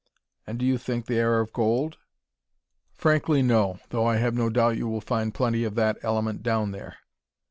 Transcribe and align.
"And 0.47 0.57
do 0.57 0.65
you 0.65 0.79
think 0.79 1.05
they 1.05 1.21
are 1.21 1.41
of 1.41 1.53
gold?" 1.53 1.97
"Frankly, 2.95 3.43
no; 3.43 3.77
though 3.89 4.07
I 4.07 4.17
have 4.17 4.33
no 4.33 4.49
doubt 4.49 4.77
you 4.77 4.87
will 4.87 4.99
find 4.99 5.31
plenty 5.31 5.63
of 5.63 5.75
that 5.75 5.99
element 6.01 6.41
down 6.41 6.71
there." 6.71 6.97